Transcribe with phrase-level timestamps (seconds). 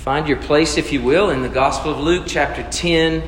[0.00, 3.22] Find your place, if you will, in the Gospel of Luke, chapter 10.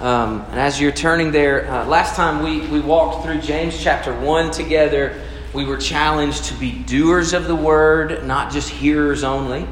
[0.00, 4.12] Um, and as you're turning there, uh, last time we, we walked through James chapter
[4.12, 5.22] 1 together,
[5.52, 9.68] we were challenged to be doers of the word, not just hearers only.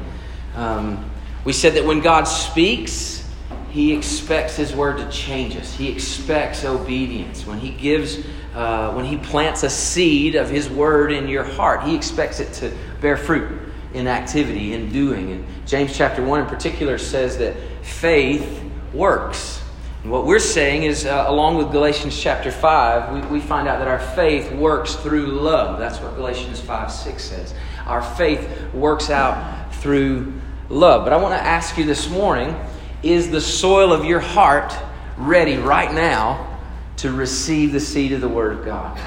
[0.55, 1.11] Um,
[1.43, 3.29] we said that when God speaks,
[3.71, 5.75] he expects his word to change us.
[5.75, 7.45] He expects obedience.
[7.45, 8.19] When he gives,
[8.55, 12.53] uh, when he plants a seed of his word in your heart, he expects it
[12.53, 13.62] to bear fruit
[13.93, 15.31] in activity, in doing.
[15.31, 19.61] And James chapter 1 in particular says that faith works.
[20.03, 23.79] And what we're saying is, uh, along with Galatians chapter 5, we, we find out
[23.79, 25.79] that our faith works through love.
[25.79, 27.53] That's what Galatians 5 6 says.
[27.85, 30.33] Our faith works out through
[30.69, 31.03] love.
[31.05, 32.55] But I want to ask you this morning
[33.01, 34.73] is the soil of your heart
[35.17, 36.53] ready right now
[36.97, 38.99] to receive the seed of the Word of God?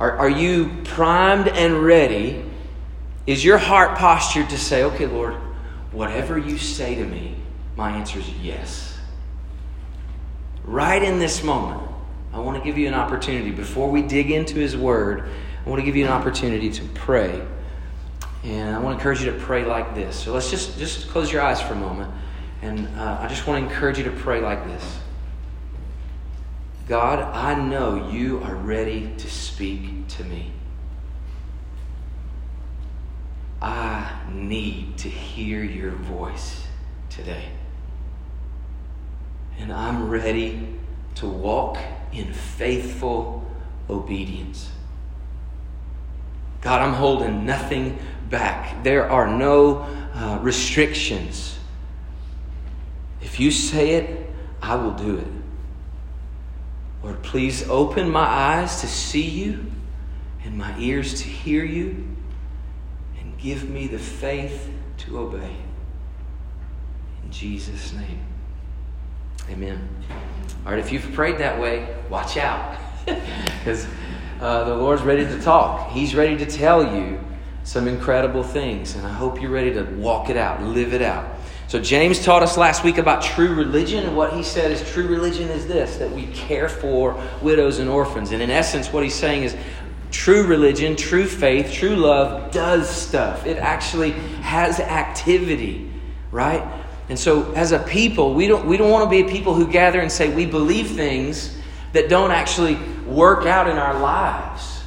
[0.00, 2.44] Are, are you primed and ready
[3.28, 5.34] is your heart postured to say, okay, Lord,
[5.92, 7.36] whatever you say to me,
[7.76, 8.98] my answer is yes?
[10.64, 11.82] Right in this moment,
[12.32, 13.50] I want to give you an opportunity.
[13.50, 15.28] Before we dig into His Word,
[15.66, 17.46] I want to give you an opportunity to pray.
[18.44, 20.18] And I want to encourage you to pray like this.
[20.18, 22.10] So let's just, just close your eyes for a moment.
[22.62, 25.00] And uh, I just want to encourage you to pray like this
[26.88, 30.52] God, I know you are ready to speak to me.
[33.60, 36.66] I need to hear your voice
[37.10, 37.50] today.
[39.58, 40.68] And I'm ready
[41.16, 41.78] to walk
[42.12, 43.44] in faithful
[43.90, 44.70] obedience.
[46.60, 48.82] God, I'm holding nothing back.
[48.82, 51.58] There are no uh, restrictions.
[53.20, 54.30] If you say it,
[54.62, 55.26] I will do it.
[57.02, 59.66] Lord, please open my eyes to see you
[60.44, 62.16] and my ears to hear you
[63.38, 65.56] Give me the faith to obey.
[67.24, 68.20] In Jesus' name.
[69.50, 69.88] Amen.
[70.66, 72.78] All right, if you've prayed that way, watch out.
[73.58, 73.86] Because
[74.40, 75.90] uh, the Lord's ready to talk.
[75.90, 77.18] He's ready to tell you
[77.64, 78.94] some incredible things.
[78.94, 81.38] And I hope you're ready to walk it out, live it out.
[81.66, 84.06] So, James taught us last week about true religion.
[84.06, 87.90] And what he said is true religion is this that we care for widows and
[87.90, 88.32] orphans.
[88.32, 89.54] And in essence, what he's saying is
[90.10, 93.46] True religion, true faith, true love does stuff.
[93.46, 95.90] It actually has activity,
[96.30, 96.66] right?
[97.08, 100.00] And so as a people, we don't, we don't want to be people who gather
[100.00, 101.56] and say we believe things
[101.92, 102.76] that don't actually
[103.06, 104.82] work out in our lives.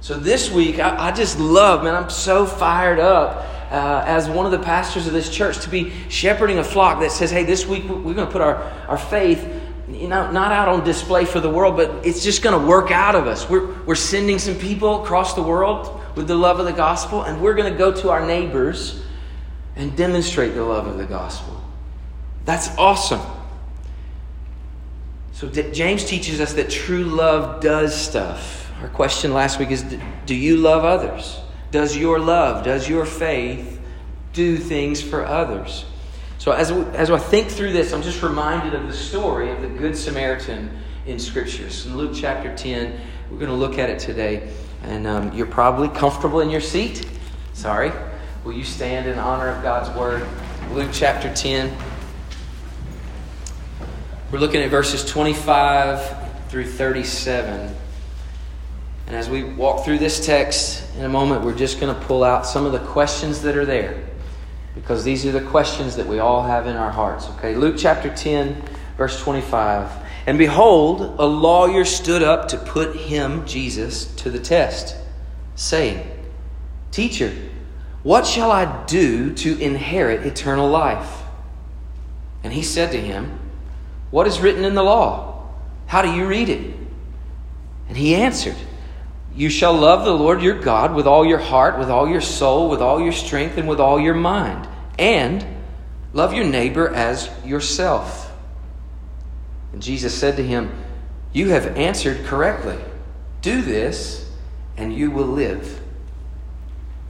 [0.00, 4.46] So this week, I, I just love, man, I'm so fired up uh, as one
[4.46, 7.66] of the pastors of this church to be shepherding a flock that says, hey, this
[7.66, 9.44] week we're going to put our, our faith
[9.88, 12.90] you know, not out on display for the world, but it's just going to work
[12.90, 13.48] out of us.
[13.48, 17.40] We're, we're sending some people across the world with the love of the gospel, and
[17.40, 19.02] we're going to go to our neighbors
[19.76, 21.62] and demonstrate the love of the gospel.
[22.44, 23.20] That's awesome.
[25.32, 28.72] So, James teaches us that true love does stuff.
[28.80, 29.84] Our question last week is
[30.24, 31.40] Do you love others?
[31.70, 33.80] Does your love, does your faith
[34.32, 35.84] do things for others?
[36.46, 39.66] So, as, as I think through this, I'm just reminded of the story of the
[39.66, 40.70] Good Samaritan
[41.04, 41.86] in Scriptures.
[41.86, 43.00] In Luke chapter 10,
[43.32, 44.48] we're going to look at it today.
[44.84, 47.04] And um, you're probably comfortable in your seat.
[47.52, 47.90] Sorry.
[48.44, 50.24] Will you stand in honor of God's word?
[50.70, 51.76] Luke chapter 10.
[54.30, 57.74] We're looking at verses 25 through 37.
[59.08, 62.22] And as we walk through this text in a moment, we're just going to pull
[62.22, 64.05] out some of the questions that are there
[64.76, 67.28] because these are the questions that we all have in our hearts.
[67.30, 68.62] Okay, Luke chapter 10,
[68.96, 69.90] verse 25.
[70.26, 74.94] And behold, a lawyer stood up to put him, Jesus, to the test,
[75.54, 76.06] saying,
[76.90, 77.34] Teacher,
[78.02, 81.22] what shall I do to inherit eternal life?
[82.44, 83.40] And he said to him,
[84.10, 85.48] What is written in the law?
[85.86, 86.76] How do you read it?
[87.88, 88.56] And he answered,
[89.36, 92.70] you shall love the Lord your God with all your heart, with all your soul,
[92.70, 94.66] with all your strength, and with all your mind.
[94.98, 95.46] And
[96.14, 98.32] love your neighbor as yourself.
[99.74, 100.72] And Jesus said to him,
[101.34, 102.78] You have answered correctly.
[103.42, 104.26] Do this,
[104.78, 105.82] and you will live.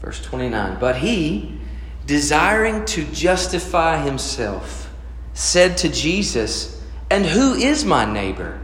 [0.00, 1.60] Verse 29 But he,
[2.06, 4.92] desiring to justify himself,
[5.32, 8.60] said to Jesus, And who is my neighbor?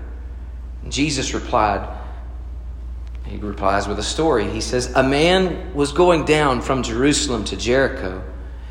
[0.82, 2.01] And Jesus replied,
[3.24, 4.48] he replies with a story.
[4.48, 8.22] He says, A man was going down from Jerusalem to Jericho,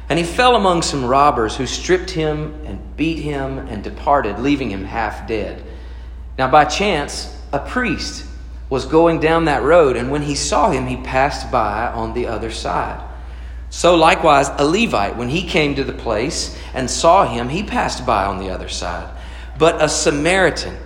[0.09, 4.69] and he fell among some robbers who stripped him and beat him and departed, leaving
[4.69, 5.63] him half dead.
[6.37, 8.25] Now, by chance, a priest
[8.69, 12.27] was going down that road, and when he saw him, he passed by on the
[12.27, 13.07] other side.
[13.69, 18.05] So likewise, a Levite, when he came to the place and saw him, he passed
[18.05, 19.09] by on the other side.
[19.57, 20.77] But a Samaritan,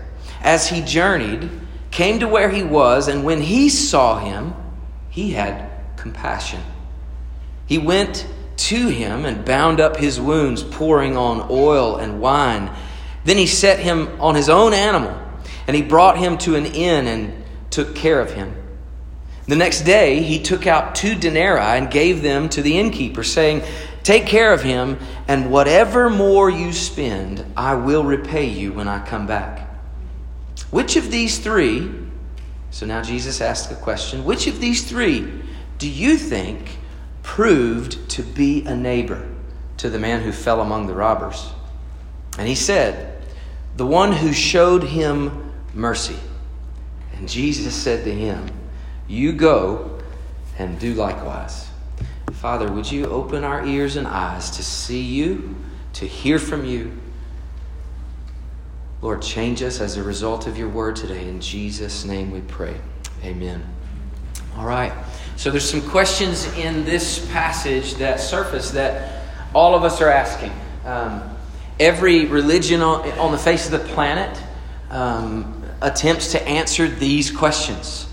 [0.42, 1.50] as he journeyed,
[1.96, 4.54] came to where he was, and when he saw him,
[5.10, 6.60] he had compassion.
[7.68, 8.28] He went
[8.58, 12.70] to him and bound up his wounds, pouring on oil and wine.
[13.24, 15.18] Then he set him on his own animal,
[15.68, 18.54] and he brought him to an inn and took care of him.
[19.48, 23.64] The next day, he took out two denarii and gave them to the innkeeper, saying,
[24.04, 25.00] Take care of him,
[25.30, 29.65] and whatever more you spend, I will repay you when I come back.
[30.72, 31.92] Which of these three,
[32.72, 35.32] so now Jesus asked a question, which of these three
[35.78, 36.78] do you think
[37.24, 39.28] proved to be a neighbor
[39.78, 41.50] to the man who fell among the robbers?
[42.38, 43.24] And he said,
[43.78, 46.18] The one who showed him mercy.
[47.14, 48.50] And Jesus said to him,
[49.08, 50.00] you go
[50.58, 51.70] and do likewise.
[52.34, 55.56] Father, would you open our ears and eyes to see you,
[55.94, 56.98] to hear from you?
[59.06, 61.30] Lord, change us as a result of your word today.
[61.30, 62.76] In Jesus' name we pray.
[63.24, 63.64] Amen.
[64.58, 64.92] All right.
[65.36, 69.22] So there's some questions in this passage that surface that
[69.54, 70.52] all of us are asking.
[70.86, 71.22] Um,
[71.80, 74.42] every religion on, on, the face of the planet
[74.90, 78.08] um, attempts to answer these questions.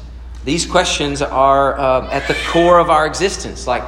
[0.45, 3.67] These questions are uh, at the core of our existence.
[3.67, 3.85] Like,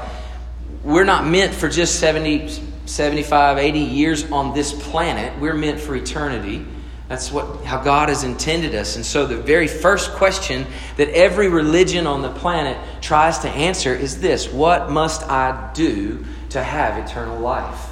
[0.83, 2.49] we're not meant for just 70,
[2.87, 5.39] 75, 80 years on this planet.
[5.39, 6.65] We're meant for eternity.
[7.09, 8.97] That's what, how God has intended us.
[8.97, 10.67] And so, the very first question
[10.97, 16.25] that every religion on the planet tries to answer is this What must I do
[16.51, 17.91] to have eternal life?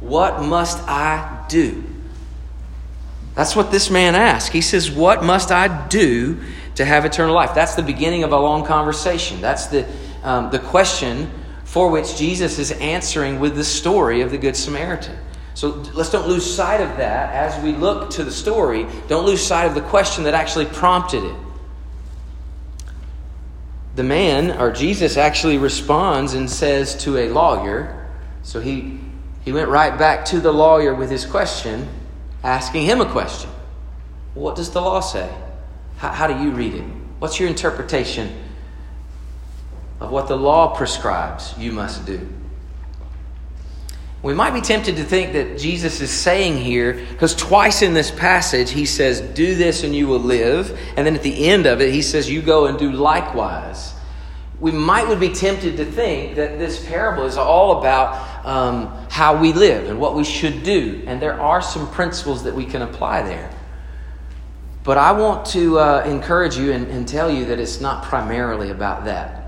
[0.00, 1.84] What must I do?
[3.34, 4.52] That's what this man asked.
[4.52, 6.40] He says, What must I do
[6.76, 7.54] to have eternal life?
[7.54, 9.42] That's the beginning of a long conversation.
[9.42, 9.86] That's the,
[10.22, 11.30] um, the question
[11.64, 15.16] for which Jesus is answering with the story of the Good Samaritan.
[15.54, 18.86] So let's don't lose sight of that as we look to the story.
[19.08, 21.36] Don't lose sight of the question that actually prompted it.
[23.96, 28.08] The man, or Jesus, actually responds and says to a lawyer,
[28.42, 29.00] so he,
[29.44, 31.88] he went right back to the lawyer with his question,
[32.42, 33.50] asking him a question.
[34.34, 35.30] What does the law say?
[35.96, 36.84] How, how do you read it?
[37.18, 38.34] What's your interpretation
[39.98, 42.26] of what the law prescribes you must do?
[44.22, 48.10] We might be tempted to think that Jesus is saying here, because twice in this
[48.10, 50.78] passage he says, Do this and you will live.
[50.96, 53.94] And then at the end of it, he says, You go and do likewise.
[54.60, 59.40] We might would be tempted to think that this parable is all about um, how
[59.40, 61.02] we live and what we should do.
[61.06, 63.50] And there are some principles that we can apply there.
[64.84, 68.70] But I want to uh, encourage you and, and, tell you that it's not primarily
[68.70, 69.39] about that.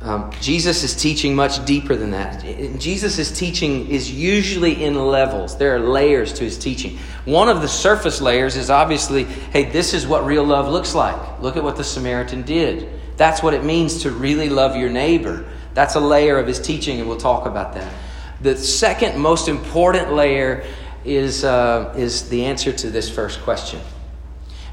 [0.00, 2.44] Um, Jesus is teaching much deeper than that.
[2.78, 5.58] Jesus' teaching is usually in levels.
[5.58, 6.98] There are layers to his teaching.
[7.24, 11.40] One of the surface layers is obviously, hey, this is what real love looks like.
[11.40, 12.88] Look at what the Samaritan did.
[13.16, 15.44] That's what it means to really love your neighbor.
[15.74, 17.92] That's a layer of his teaching, and we'll talk about that.
[18.40, 20.64] The second most important layer
[21.04, 23.80] is, uh, is the answer to this first question.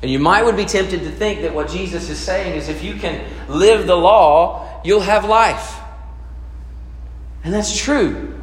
[0.04, 2.84] And you might would be tempted to think that what Jesus is saying is if
[2.84, 5.80] you can live the law, you'll have life.
[7.44, 8.40] And that's true,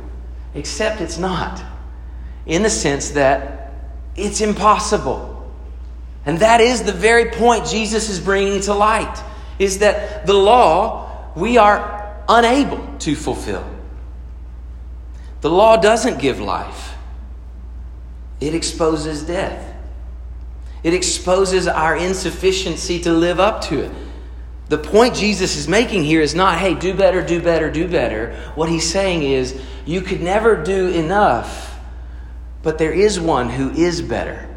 [0.54, 1.62] except it's not.
[2.46, 3.72] In the sense that
[4.16, 5.50] it's impossible.
[6.26, 9.22] And that is the very point Jesus is bringing to light
[9.58, 13.68] is that the law we are unable to fulfill.
[15.40, 16.94] The law doesn't give life.
[18.40, 19.74] It exposes death.
[20.82, 23.92] It exposes our insufficiency to live up to it.
[24.72, 28.34] The point Jesus is making here is not, hey, do better, do better, do better.
[28.54, 31.78] What he's saying is, you could never do enough,
[32.62, 34.48] but there is one who is better.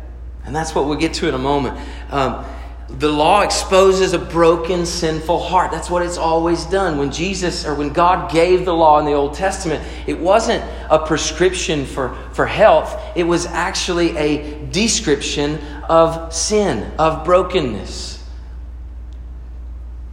[0.46, 1.78] And that's what we'll get to in a moment.
[2.12, 2.46] Um,
[2.88, 5.70] the law exposes a broken, sinful heart.
[5.70, 6.98] That's what it's always done.
[6.98, 10.98] When Jesus or when God gave the law in the Old Testament, it wasn't a
[10.98, 18.15] prescription for, for health, it was actually a description of sin, of brokenness.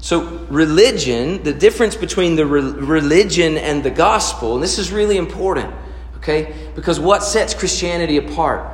[0.02, 5.16] So, religion, the difference between the re- religion and the gospel, and this is really
[5.16, 5.73] important,
[6.16, 6.52] okay?
[6.75, 8.68] Because what sets Christianity apart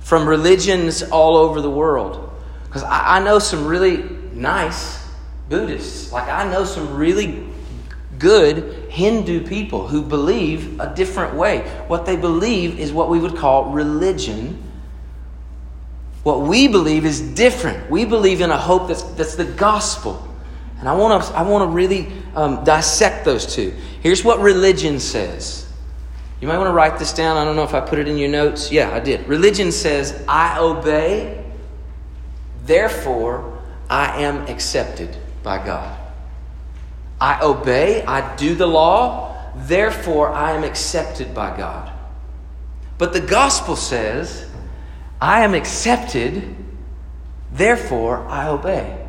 [0.00, 2.30] from religions all over the world?
[2.66, 4.02] Because I, I know some really
[4.34, 5.02] nice
[5.48, 6.12] Buddhists.
[6.12, 7.46] Like, I know some really
[8.18, 11.60] good Hindu people who believe a different way.
[11.88, 14.62] What they believe is what we would call religion.
[16.22, 17.90] What we believe is different.
[17.90, 20.32] We believe in a hope that's, that's the gospel.
[20.78, 23.74] And I want to I want to really um, dissect those two.
[24.00, 25.64] Here's what religion says.
[26.40, 27.36] You might want to write this down.
[27.36, 28.70] I don't know if I put it in your notes.
[28.70, 29.26] Yeah, I did.
[29.26, 31.42] Religion says, I obey,
[32.64, 35.98] therefore I am accepted by God.
[37.20, 41.92] I obey, I do the law, therefore I am accepted by God.
[42.98, 44.46] But the gospel says,
[45.20, 46.54] I am accepted,
[47.52, 49.03] therefore I obey.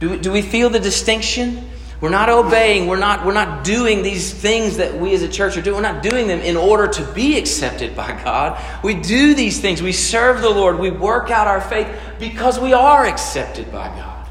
[0.00, 1.68] Do, do we feel the distinction?
[2.00, 5.56] We're not obeying, we're not, we're not doing these things that we as a church
[5.56, 5.74] are doing.
[5.74, 8.62] We're not doing them in order to be accepted by God.
[8.84, 11.88] We do these things, we serve the Lord, we work out our faith
[12.20, 14.28] because we are accepted by God.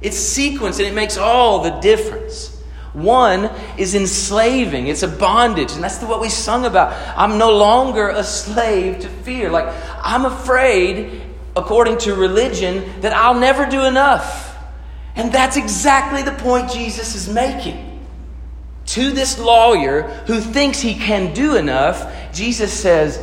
[0.00, 2.56] It's sequence and it makes all the difference.
[2.94, 6.92] One is enslaving, it's a bondage, and that's what we sung about.
[7.16, 9.50] I'm no longer a slave to fear.
[9.50, 9.72] Like,
[10.02, 11.20] I'm afraid,
[11.54, 14.49] according to religion, that I'll never do enough.
[15.20, 18.00] And that's exactly the point Jesus is making.
[18.86, 23.22] To this lawyer who thinks he can do enough, Jesus says,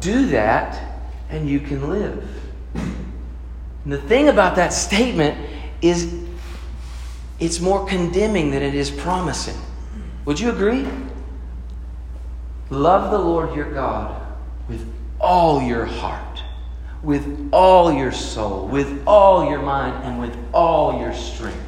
[0.00, 2.28] Do that and you can live.
[2.74, 5.38] And the thing about that statement
[5.80, 6.12] is
[7.38, 9.56] it's more condemning than it is promising.
[10.24, 10.88] Would you agree?
[12.68, 14.20] Love the Lord your God
[14.68, 14.84] with
[15.20, 16.27] all your heart
[17.02, 21.58] with all your soul, with all your mind, and with all your strength.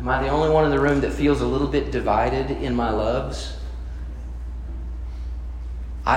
[0.00, 2.74] Am I the only one in the room that feels a little bit divided in
[2.74, 3.56] my loves?
[6.06, 6.16] I,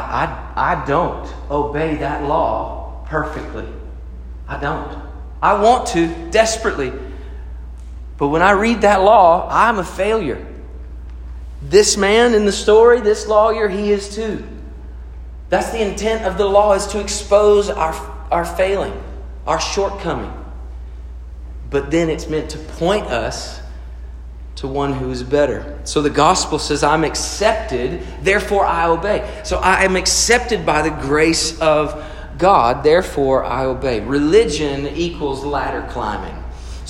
[0.56, 3.68] I, I don't obey that law perfectly.
[4.48, 5.02] I don't.
[5.42, 6.94] I want to desperately.
[8.18, 10.48] But when I read that law, I'm a failure.
[11.62, 14.48] This man in the story, this lawyer, he is too.
[15.52, 17.94] That's the intent of the law is to expose our,
[18.32, 18.98] our failing,
[19.46, 20.34] our shortcoming.
[21.70, 23.60] But then it's meant to point us
[24.56, 25.78] to one who is better.
[25.84, 29.42] So the gospel says, I'm accepted, therefore I obey.
[29.44, 32.02] So I am accepted by the grace of
[32.38, 34.00] God, therefore I obey.
[34.00, 36.41] Religion equals ladder climbing.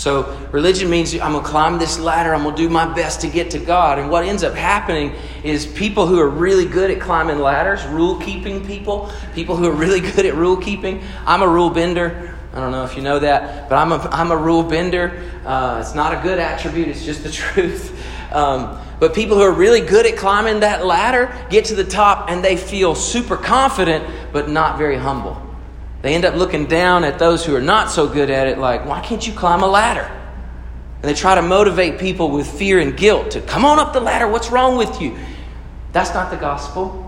[0.01, 3.22] So, religion means I'm going to climb this ladder, I'm going to do my best
[3.22, 4.00] to get to God.
[4.00, 8.20] And what ends up happening is people who are really good at climbing ladders, rule
[8.20, 11.03] keeping people, people who are really good at rule keeping.
[11.27, 12.36] I'm a rule bender.
[12.51, 15.22] I don't know if you know that, but I'm a, I'm a rule bender.
[15.46, 17.96] Uh, it's not a good attribute, it's just the truth.
[18.34, 22.31] Um, but people who are really good at climbing that ladder get to the top
[22.31, 24.03] and they feel super confident,
[24.34, 25.50] but not very humble.
[26.01, 28.86] They end up looking down at those who are not so good at it, like,
[28.86, 30.10] why can't you climb a ladder?
[31.01, 34.00] And they try to motivate people with fear and guilt to come on up the
[34.00, 34.27] ladder.
[34.27, 35.17] What's wrong with you?
[35.91, 37.08] That's not the gospel.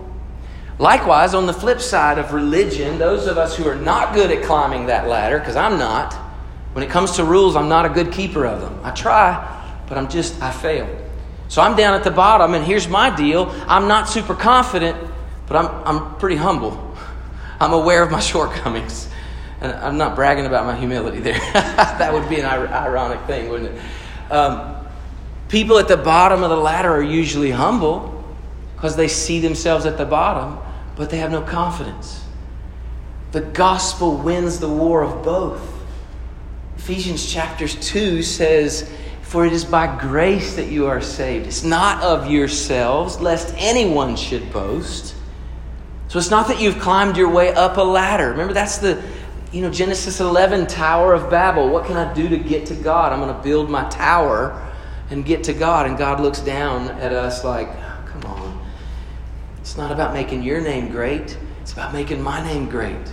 [0.79, 4.43] Likewise, on the flip side of religion, those of us who are not good at
[4.43, 6.13] climbing that ladder, because I'm not,
[6.73, 8.79] when it comes to rules, I'm not a good keeper of them.
[8.83, 10.87] I try, but I'm just, I fail.
[11.47, 14.97] So I'm down at the bottom, and here's my deal I'm not super confident,
[15.45, 16.92] but I'm, I'm pretty humble.
[17.59, 19.09] I'm aware of my shortcomings.
[19.61, 21.39] And I'm not bragging about my humility there.
[21.53, 24.31] that would be an ironic thing, wouldn't it?
[24.31, 24.75] Um,
[25.47, 28.23] people at the bottom of the ladder are usually humble
[28.75, 30.59] because they see themselves at the bottom,
[30.97, 32.25] but they have no confidence.
[33.31, 35.61] The gospel wins the war of both.
[36.77, 38.91] Ephesians chapters 2 says,
[39.21, 41.47] For it is by grace that you are saved.
[41.47, 45.15] It's not of yourselves, lest anyone should boast.
[46.13, 48.29] So it's not that you've climbed your way up a ladder.
[48.29, 49.01] Remember, that's the,
[49.51, 51.69] you know, Genesis 11 Tower of Babel.
[51.69, 53.11] What can I do to get to God?
[53.11, 54.71] I'm going to build my tower
[55.09, 55.87] and get to God.
[55.87, 58.63] And God looks down at us like, oh, come on.
[59.59, 63.11] It's not about making your name great, it's about making my name great.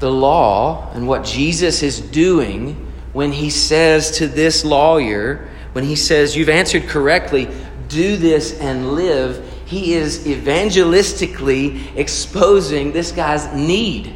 [0.00, 2.74] The law and what Jesus is doing
[3.12, 7.48] when he says to this lawyer, when he says, You've answered correctly,
[7.88, 14.14] do this and live, he is evangelistically exposing this guy's need.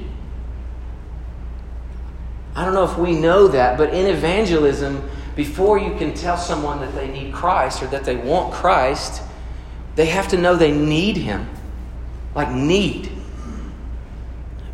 [2.55, 6.81] I don't know if we know that, but in evangelism, before you can tell someone
[6.81, 9.23] that they need Christ or that they want Christ,
[9.95, 11.49] they have to know they need Him.
[12.35, 13.11] Like, need.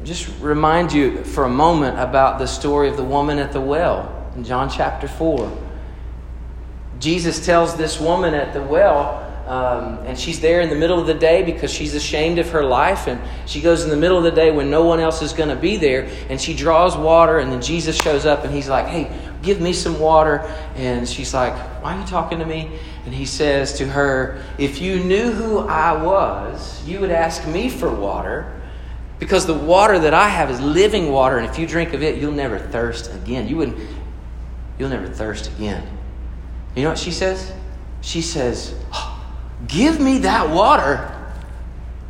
[0.05, 4.31] Just remind you for a moment about the story of the woman at the well
[4.37, 5.68] in John chapter 4.
[7.01, 11.07] Jesus tells this woman at the well, um, and she's there in the middle of
[11.07, 13.07] the day because she's ashamed of her life.
[13.07, 15.49] And she goes in the middle of the day when no one else is going
[15.49, 17.39] to be there, and she draws water.
[17.39, 19.11] And then Jesus shows up, and he's like, Hey,
[19.43, 20.41] give me some water.
[20.75, 22.79] And she's like, Why are you talking to me?
[23.07, 27.71] And he says to her, If you knew who I was, you would ask me
[27.71, 28.61] for water,
[29.19, 32.21] Because the water that I have is living water, and if you drink of it,
[32.21, 33.49] you'll never thirst again.
[33.49, 33.79] You wouldn't,
[34.79, 35.98] you'll never thirst again.
[36.79, 37.53] You know what she says?
[38.03, 39.27] She says, oh,
[39.67, 41.13] Give me that water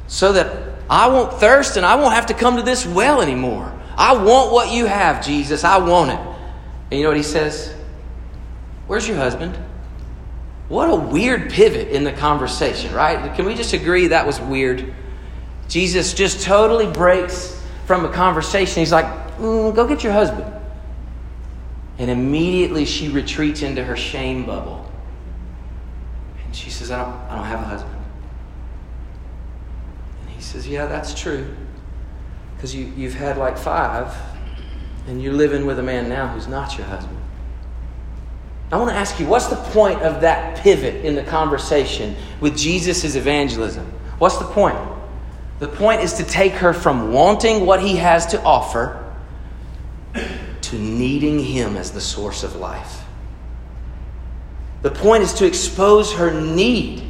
[0.08, 3.72] so that I won't thirst and I won't have to come to this well anymore.
[3.96, 5.64] I want what you have, Jesus.
[5.64, 6.18] I want it.
[6.90, 7.75] And you know what he says?
[8.88, 9.58] Where's your husband?
[10.68, 13.34] What a weird pivot in the conversation, right?
[13.34, 14.94] Can we just agree that was weird?
[15.68, 18.80] Jesus just totally breaks from a conversation.
[18.80, 19.06] He's like,
[19.38, 20.57] mm, Go get your husband.
[21.98, 24.90] And immediately she retreats into her shame bubble.
[26.44, 27.96] And she says, I don't, I don't have a husband.
[30.20, 31.54] And he says, Yeah, that's true.
[32.56, 34.16] Because you, you've had like five,
[35.06, 37.18] and you're living with a man now who's not your husband.
[38.70, 42.56] I want to ask you, what's the point of that pivot in the conversation with
[42.56, 43.86] Jesus' evangelism?
[44.18, 44.76] What's the point?
[45.58, 49.07] The point is to take her from wanting what he has to offer
[50.70, 53.02] to needing him as the source of life.
[54.82, 57.02] The point is to expose her need.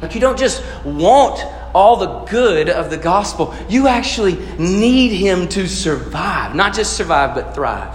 [0.00, 1.40] Like you don't just want
[1.74, 6.54] all the good of the gospel, you actually need him to survive.
[6.54, 7.94] Not just survive, but thrive.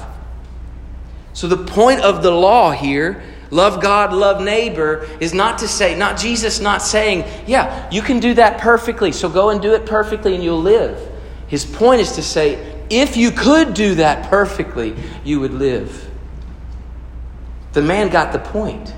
[1.34, 5.98] So the point of the law here love God, love neighbor, is not to say,
[5.98, 9.86] not Jesus not saying, yeah, you can do that perfectly, so go and do it
[9.86, 11.00] perfectly and you'll live.
[11.48, 16.10] His point is to say, if you could do that perfectly, you would live.
[17.74, 18.94] The man got the point.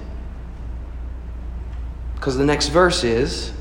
[2.15, 3.51] Because the next verse is,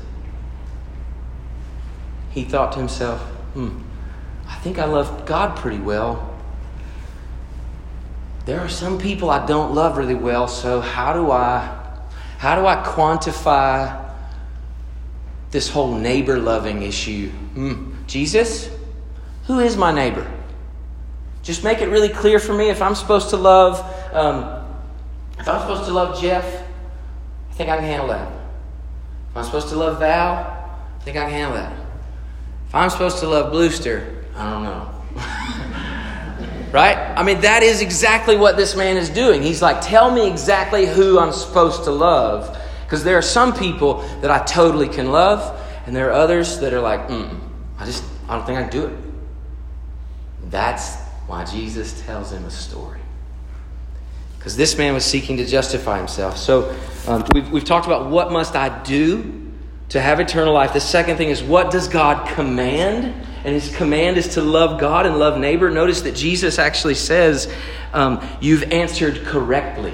[2.31, 3.21] he thought to himself,
[3.53, 3.81] hmm,
[4.47, 6.35] I think I love God pretty well
[8.45, 11.81] there are some people I don't love really well, so how do I
[12.37, 14.03] how do I quantify
[15.49, 17.29] this whole neighbor loving issue?
[17.29, 17.93] Hmm.
[18.05, 18.69] Jesus,
[19.47, 20.29] who is my neighbor?
[21.43, 23.79] Just make it really clear for me if I'm supposed to love
[24.13, 24.65] um,
[25.37, 28.31] if I'm supposed to love Jeff, I think I can handle that.
[29.29, 31.73] If I'm supposed to love Val, I think I can handle that.
[32.67, 34.91] If I'm supposed to love Bluester, I don't know.
[36.71, 36.97] Right?
[36.97, 39.41] I mean, that is exactly what this man is doing.
[39.41, 42.57] He's like, tell me exactly who I'm supposed to love.
[42.83, 46.73] Because there are some people that I totally can love, and there are others that
[46.73, 47.39] are like, mm,
[47.79, 49.04] I just, I don't think I can do it.
[50.55, 50.95] That's
[51.27, 53.01] why Jesus tells him a story.
[54.37, 56.37] Because this man was seeking to justify himself.
[56.37, 56.73] So
[57.07, 59.51] um, we've, we've talked about what must I do
[59.89, 60.71] to have eternal life.
[60.71, 63.13] The second thing is, what does God command?
[63.43, 65.69] and his command is to love God and love neighbor.
[65.69, 67.53] Notice that Jesus actually says,
[67.93, 69.93] um, You've answered correctly.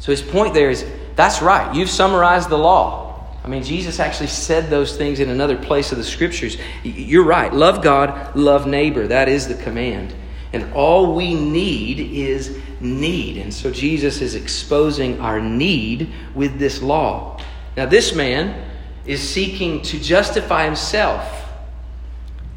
[0.00, 0.84] So his point there is,
[1.14, 3.01] That's right, you've summarized the law.
[3.44, 6.56] I mean, Jesus actually said those things in another place of the scriptures.
[6.84, 7.52] You're right.
[7.52, 9.08] Love God, love neighbor.
[9.08, 10.14] That is the command.
[10.52, 13.38] And all we need is need.
[13.38, 17.40] And so Jesus is exposing our need with this law.
[17.76, 18.70] Now, this man
[19.06, 21.42] is seeking to justify himself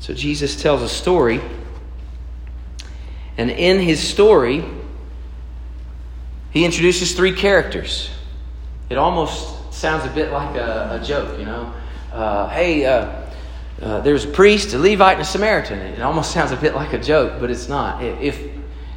[0.05, 1.41] so Jesus tells a story,
[3.39, 4.63] and in his story,
[6.51, 8.11] he introduces three characters.
[8.87, 11.73] It almost sounds a bit like a, a joke, you know.
[12.11, 13.23] Uh, hey, uh,
[13.81, 15.79] uh, there's a priest, a Levite, and a Samaritan.
[15.79, 18.03] It almost sounds a bit like a joke, but it's not.
[18.03, 18.41] If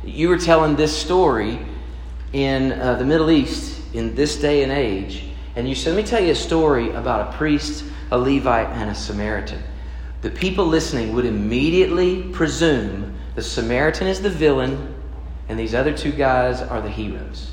[0.05, 1.59] you were telling this story
[2.33, 5.25] in uh, the Middle East in this day and age,
[5.57, 8.91] and you said, Let me tell you a story about a priest, a Levite, and
[8.91, 9.63] a Samaritan
[10.21, 14.95] the people listening would immediately presume the Samaritan is the villain
[15.49, 17.53] and these other two guys are the heroes.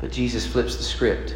[0.00, 1.34] But Jesus flips the script.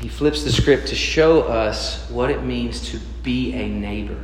[0.00, 4.18] He flips the script to show us what it means to be a neighbor.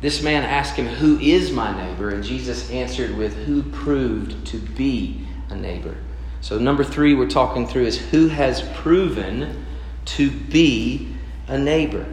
[0.00, 2.10] This man asked him, Who is my neighbor?
[2.10, 5.96] And Jesus answered with, Who proved to be a neighbor?
[6.40, 9.64] So, number three, we're talking through is who has proven
[10.04, 11.14] to be
[11.48, 12.04] a neighbor.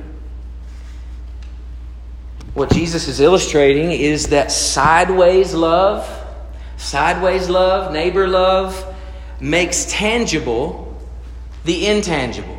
[2.53, 6.05] What Jesus is illustrating is that sideways love,
[6.81, 8.95] sideways love, neighbor love,
[9.39, 10.97] makes tangible
[11.63, 12.57] the intangible.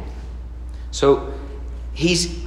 [0.93, 1.35] So
[1.93, 2.43] he's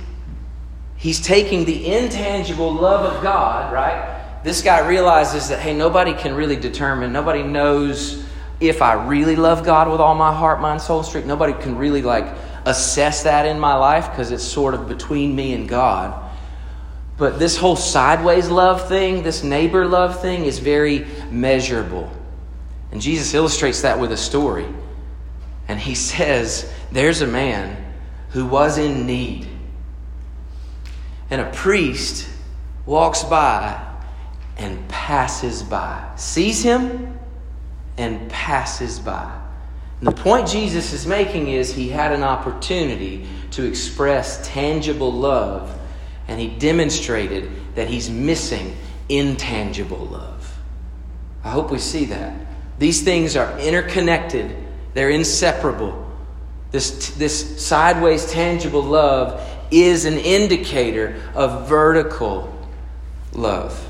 [0.96, 4.42] he's taking the intangible love of God, right?
[4.44, 8.24] This guy realizes that hey, nobody can really determine, nobody knows
[8.60, 11.28] if I really love God with all my heart, mind, soul, strength.
[11.28, 12.26] Nobody can really like
[12.66, 16.25] assess that in my life because it's sort of between me and God.
[17.18, 22.12] But this whole sideways love thing, this neighbor love thing, is very measurable.
[22.92, 24.68] And Jesus illustrates that with a story.
[25.68, 27.94] And he says, There's a man
[28.30, 29.48] who was in need.
[31.30, 32.28] and a priest
[32.86, 33.82] walks by
[34.58, 37.18] and passes by, sees him
[37.98, 39.42] and passes by.
[40.00, 45.74] And the point Jesus is making is he had an opportunity to express tangible love,
[46.28, 48.76] and he demonstrated that he's missing
[49.10, 50.58] intangible love.
[51.44, 52.34] I hope we see that.
[52.80, 54.56] These things are interconnected,
[54.94, 56.02] they're inseparable.
[56.72, 62.52] This, this sideways tangible love is an indicator of vertical
[63.34, 63.82] love.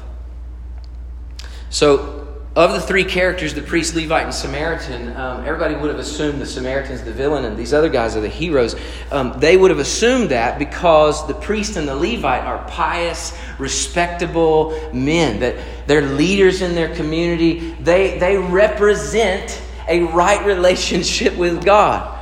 [1.70, 2.15] So,
[2.56, 6.46] of the three characters, the priest, Levite, and Samaritan, um, everybody would have assumed the
[6.46, 8.78] Samaritan's the villain and these other guys are the heroes.
[9.12, 14.72] Um, they would have assumed that because the priest and the Levite are pious, respectable
[14.94, 17.76] men, that they're leaders in their community.
[17.82, 22.18] They, they represent a right relationship with God.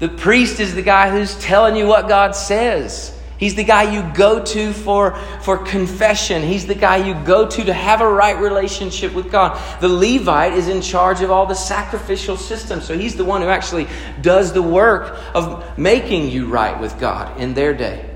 [0.00, 3.17] The priest is the guy who's telling you what God says.
[3.38, 6.42] He's the guy you go to for, for confession.
[6.42, 9.56] He's the guy you go to to have a right relationship with God.
[9.80, 12.84] The Levite is in charge of all the sacrificial systems.
[12.84, 13.86] So he's the one who actually
[14.20, 18.10] does the work of making you right with God in their day.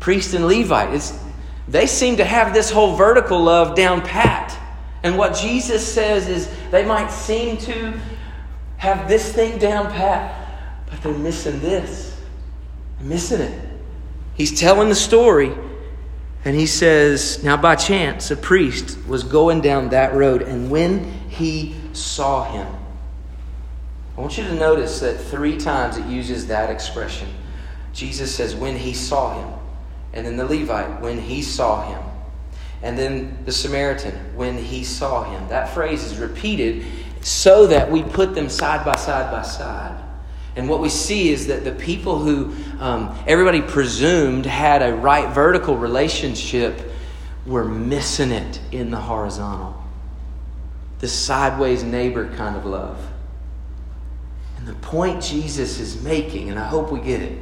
[0.00, 1.12] Priest and Levite,
[1.68, 4.58] they seem to have this whole vertical love down pat.
[5.04, 8.00] And what Jesus says is they might seem to
[8.78, 12.20] have this thing down pat, but they're missing this.
[12.98, 13.69] They're missing it.
[14.40, 15.52] He's telling the story,
[16.46, 21.04] and he says, Now by chance, a priest was going down that road, and when
[21.28, 22.66] he saw him,
[24.16, 27.28] I want you to notice that three times it uses that expression.
[27.92, 29.58] Jesus says, When he saw him.
[30.14, 32.02] And then the Levite, when he saw him.
[32.82, 35.50] And then the Samaritan, when he saw him.
[35.50, 36.86] That phrase is repeated
[37.20, 40.02] so that we put them side by side by side.
[40.56, 45.32] And what we see is that the people who um, everybody presumed had a right
[45.32, 46.90] vertical relationship
[47.46, 49.82] were missing it in the horizontal.
[50.98, 52.98] The sideways neighbor kind of love.
[54.58, 57.38] And the point Jesus is making, and I hope we get it,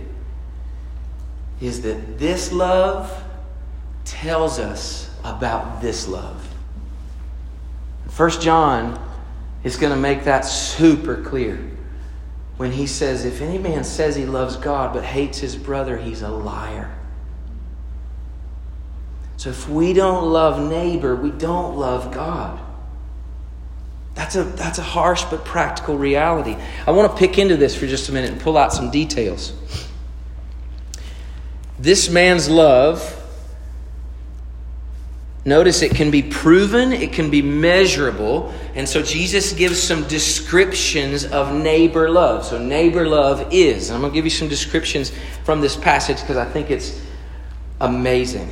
[1.60, 3.24] is that this love
[4.04, 6.48] tells us about this love.
[8.08, 9.04] First John
[9.64, 11.58] is going to make that super clear
[12.58, 16.20] when he says, If any man says he loves God but hates his brother, he's
[16.20, 16.94] a liar.
[19.38, 22.60] So if we don't love neighbor, we don't love God.
[24.14, 26.56] That's a, that's a harsh but practical reality.
[26.86, 29.52] I want to pick into this for just a minute and pull out some details.
[31.78, 33.14] This man's love
[35.48, 38.52] Notice it can be proven, it can be measurable.
[38.74, 42.44] And so Jesus gives some descriptions of neighbor love.
[42.44, 43.88] So, neighbor love is.
[43.88, 45.10] And I'm going to give you some descriptions
[45.44, 47.00] from this passage because I think it's
[47.80, 48.50] amazing.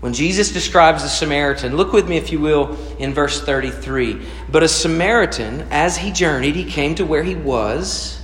[0.00, 4.22] When Jesus describes the Samaritan, look with me, if you will, in verse 33.
[4.50, 8.22] But a Samaritan, as he journeyed, he came to where he was,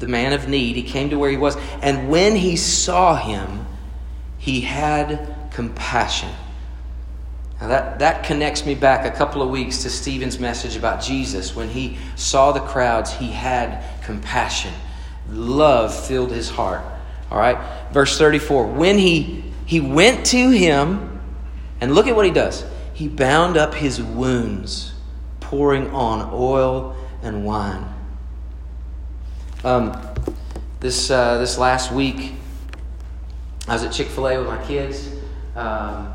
[0.00, 0.76] the man of need.
[0.76, 1.56] He came to where he was.
[1.80, 3.64] And when he saw him,
[4.36, 6.28] he had compassion
[7.60, 11.54] now that, that connects me back a couple of weeks to Stephen's message about Jesus.
[11.54, 14.72] When he saw the crowds, he had compassion.
[15.30, 16.84] Love filled his heart.
[17.30, 17.58] All right?
[17.92, 18.66] Verse 34.
[18.66, 21.14] When he, he went to him,
[21.84, 22.64] and look at what he does.
[22.94, 24.94] He bound up his wounds,
[25.40, 27.86] pouring on oil and wine.
[29.64, 29.94] Um,
[30.80, 32.32] this, uh, this last week,
[33.68, 35.10] I was at Chick fil A with my kids.
[35.56, 36.13] Um,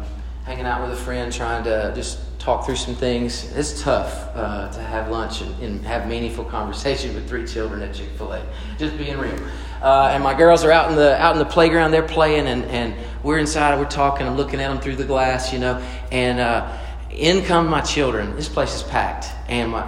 [0.49, 3.55] hanging out with a friend, trying to just talk through some things.
[3.55, 7.93] It's tough uh, to have lunch and, and, have meaningful conversation with three children at
[7.93, 8.43] Chick Fil A.
[8.79, 9.37] Just being real.
[9.79, 11.91] Uh, and my girls are out in the out in the playground.
[11.91, 13.77] They're playing, and, and we're inside.
[13.77, 14.25] We're talking.
[14.25, 15.77] I'm looking at them through the glass, you know.
[16.11, 16.75] And uh,
[17.11, 18.35] in come my children.
[18.35, 19.85] This place is packed, and my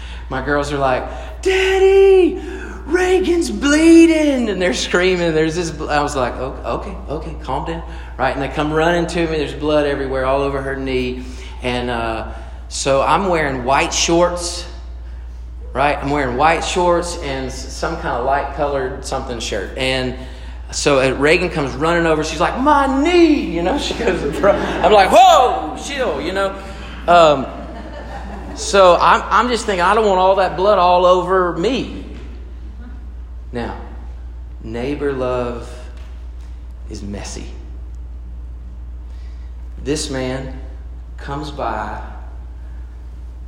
[0.30, 2.36] my girls are like, "Daddy,
[2.88, 5.34] Reagan's bleeding, and they're screaming.
[5.34, 5.78] There's this.
[5.78, 8.32] I was like, okay, okay, calm down, right?
[8.32, 9.36] And they come running to me.
[9.36, 11.24] There's blood everywhere, all over her knee,
[11.62, 12.34] and uh,
[12.68, 14.66] so I'm wearing white shorts,
[15.74, 15.98] right?
[15.98, 20.18] I'm wearing white shorts and some kind of light colored something shirt, and
[20.70, 22.24] so uh, Reagan comes running over.
[22.24, 23.78] She's like, my knee, you know.
[23.88, 26.50] She goes, I'm like, whoa, chill, you know.
[27.06, 31.97] Um, so I'm, I'm just thinking, I don't want all that blood all over me.
[33.52, 33.80] Now,
[34.62, 35.72] neighbor love
[36.90, 37.46] is messy.
[39.82, 40.60] This man
[41.16, 42.02] comes by,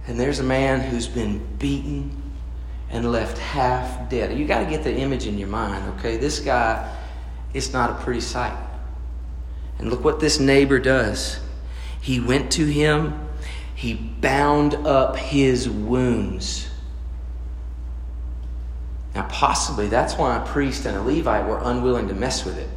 [0.07, 2.23] and there's a man who's been beaten
[2.89, 4.37] and left half dead.
[4.39, 6.17] You got to get the image in your mind, okay?
[6.17, 6.97] This guy,
[7.53, 8.57] it's not a pretty sight.
[9.79, 11.41] And look what this neighbor does.
[12.01, 13.29] He went to him,
[13.75, 16.70] he bound up his wounds.
[19.15, 22.69] Now, possibly that's why a priest and a Levite were unwilling to mess with it.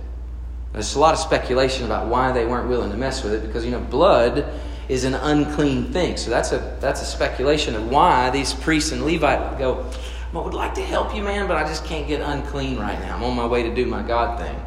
[0.71, 3.63] There's a lot of speculation about why they weren't willing to mess with it because,
[3.63, 4.51] you know, blood
[4.89, 6.17] is an unclean thing.
[6.17, 9.89] So that's a, that's a speculation of why these priests and Levite go,
[10.33, 13.15] I would like to help you, man, but I just can't get unclean right now.
[13.15, 14.59] I'm on my way to do my God thing.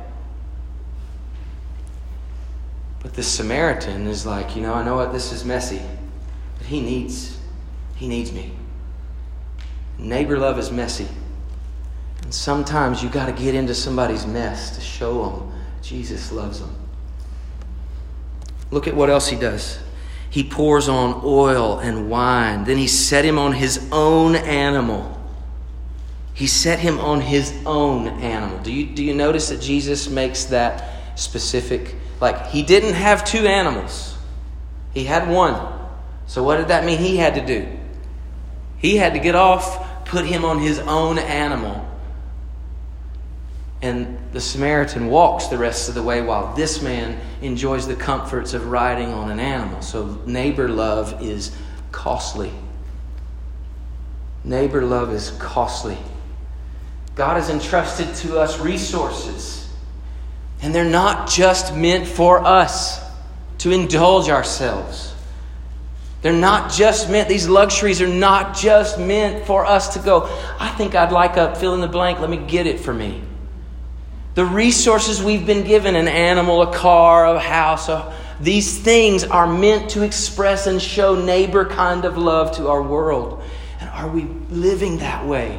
[3.03, 5.83] But the Samaritan is like, you know, I know what this is messy,
[6.59, 7.39] but he needs,
[7.97, 8.53] he needs me.
[9.99, 11.09] Neighbor love is messy.
[12.27, 16.75] And sometimes you got to get into somebody's mess to show them Jesus loves them.
[18.73, 19.79] Look at what else he does.
[20.29, 22.65] He pours on oil and wine.
[22.65, 25.17] Then he set him on his own animal.
[26.35, 28.59] He set him on his own animal.
[28.59, 31.95] Do you, do you notice that Jesus makes that specific?
[32.21, 34.19] Like, he didn't have two animals,
[34.93, 35.79] he had one.
[36.27, 37.69] So, what did that mean he had to do?
[38.79, 41.87] He had to get off, put him on his own animal,
[43.87, 48.53] and the Samaritan walks the rest of the way while this man enjoys the comforts
[48.53, 49.81] of riding on an animal.
[49.81, 51.57] So, neighbor love is
[51.93, 52.53] costly.
[54.45, 55.97] Neighbor love is costly.
[57.15, 59.73] God has entrusted to us resources,
[60.61, 63.01] and they're not just meant for us
[63.59, 65.15] to indulge ourselves.
[66.23, 70.25] They're not just meant, these luxuries are not just meant for us to go,
[70.59, 73.23] I think I'd like a fill in the blank, let me get it for me.
[74.37, 79.47] The resources we've been given an animal, a car, a house a, these things are
[79.47, 83.43] meant to express and show neighbor kind of love to our world.
[83.81, 85.59] And are we living that way?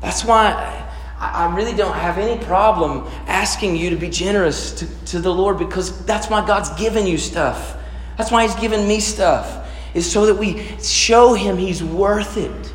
[0.00, 5.20] That's why I really don't have any problem asking you to be generous to, to
[5.20, 7.76] the Lord because that's why God's given you stuff.
[8.16, 12.72] That's why He's given me stuff, is so that we show Him He's worth it.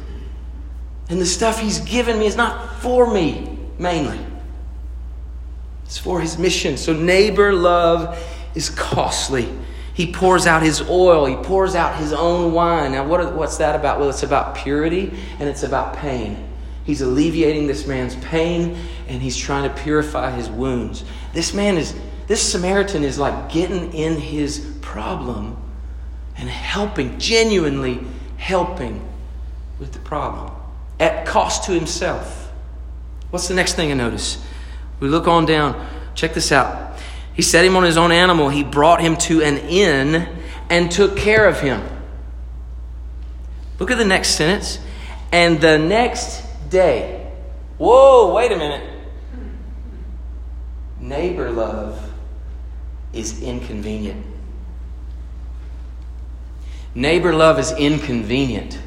[1.10, 4.33] And the stuff He's given me is not for me mainly.
[5.86, 6.78] It's for his mission.
[6.78, 8.18] So, neighbor love
[8.56, 9.50] is costly.
[9.94, 12.94] He pours out his oil, he pours out his own wine.
[12.94, 14.00] Now, what are, what's that about?
[14.00, 16.50] Well, it's about purity and it's about pain.
[16.84, 21.06] He's alleviating this man's pain and he's trying to purify his wounds.
[21.34, 21.96] This man is,
[22.28, 25.58] this Samaritan is like getting in his problem
[26.38, 28.02] and helping, genuinely
[28.38, 29.08] helping
[29.80, 30.52] with the problem
[31.00, 32.52] at cost to himself.
[33.30, 34.44] What's the next thing I notice?
[35.04, 35.86] We look on down.
[36.16, 36.98] Check this out.
[37.34, 38.48] He set him on his own animal.
[38.48, 40.30] He brought him to an inn
[40.70, 41.84] and took care of him.
[43.80, 44.80] Look at the next sentence.
[45.30, 47.30] And the next day.
[47.78, 48.90] Whoa, wait a minute.
[51.02, 52.14] Neighbor love
[53.12, 54.26] is inconvenient.
[56.96, 58.80] Neighbor love is inconvenient.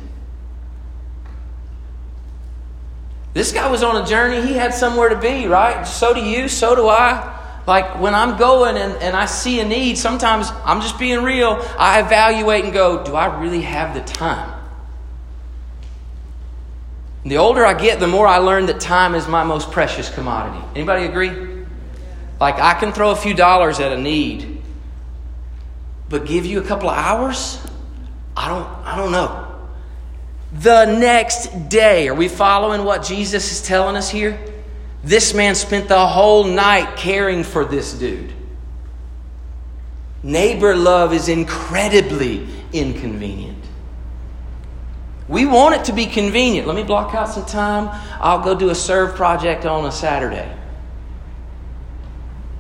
[3.37, 4.41] This guy was on a journey.
[4.47, 5.87] He had somewhere to be, right?
[5.87, 7.35] So do you, so do I.
[7.67, 11.63] Like when I'm going and, and I see a need, sometimes I'm just being real.
[11.79, 14.59] I evaluate and go, do I really have the time?
[17.25, 20.09] And the older I get, the more I learn that time is my most precious
[20.09, 20.65] commodity.
[20.75, 21.67] Anybody agree?
[22.41, 24.63] Like I can throw a few dollars at a need,
[26.09, 27.61] but give you a couple of hours?
[28.35, 29.46] I don't I don't know
[30.53, 32.09] the next day.
[32.09, 34.39] Are we following what Jesus is telling us here?
[35.03, 38.33] This man spent the whole night caring for this dude.
[40.23, 43.63] Neighbor love is incredibly inconvenient.
[45.29, 46.67] We want it to be convenient.
[46.67, 47.89] Let me block out some time.
[48.21, 50.53] I'll go do a serve project on a Saturday.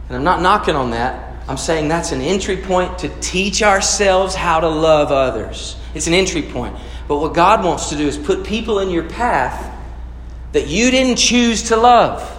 [0.09, 1.45] And I'm not knocking on that.
[1.49, 5.77] I'm saying that's an entry point to teach ourselves how to love others.
[5.95, 6.77] It's an entry point.
[7.09, 9.75] But what God wants to do is put people in your path
[10.53, 12.33] that you didn't choose to love.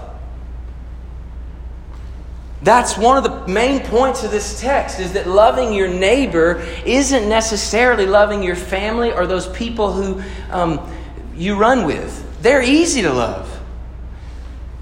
[2.64, 7.30] That's one of the main points of this text is that loving your neighbor isn't
[7.30, 10.92] necessarily loving your family or those people who um,
[11.36, 12.42] you run with.
[12.42, 13.54] They're easy to love.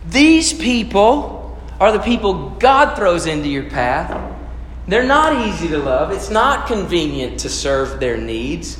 [0.07, 4.33] These people are the people God throws into your path.
[4.87, 6.11] They're not easy to love.
[6.11, 8.79] It's not convenient to serve their needs.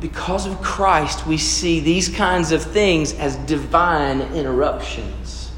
[0.00, 5.52] Because of Christ, we see these kinds of things as divine interruptions.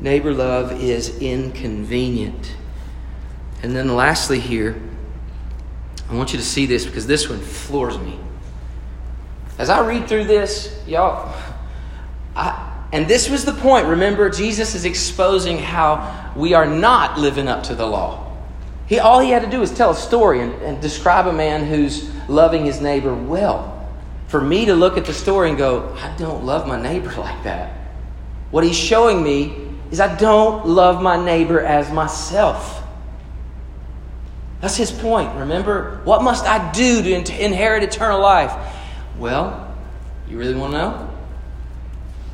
[0.00, 2.54] Neighbor love is inconvenient.
[3.62, 4.80] And then lastly, here,
[6.08, 8.18] I want you to see this because this one floors me.
[9.58, 11.34] As I read through this, y'all,
[12.34, 13.86] I, And this was the point.
[13.86, 18.29] Remember, Jesus is exposing how we are not living up to the law.
[18.90, 21.64] He, all he had to do was tell a story and, and describe a man
[21.64, 23.88] who's loving his neighbor well.
[24.26, 27.44] For me to look at the story and go, I don't love my neighbor like
[27.44, 27.72] that.
[28.50, 32.82] What he's showing me is I don't love my neighbor as myself.
[34.60, 36.00] That's his point, remember?
[36.02, 38.52] What must I do to inherit eternal life?
[39.18, 39.72] Well,
[40.28, 41.10] you really want to know?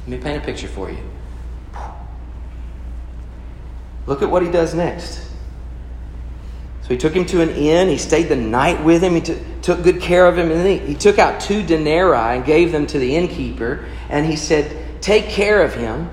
[0.04, 1.02] Let me paint a picture for you.
[4.06, 5.25] Look at what he does next.
[6.86, 7.88] So he took him to an inn.
[7.88, 9.14] He stayed the night with him.
[9.14, 10.52] He t- took good care of him.
[10.52, 13.84] And then he, he took out two denarii and gave them to the innkeeper.
[14.08, 16.08] And he said, Take care of him.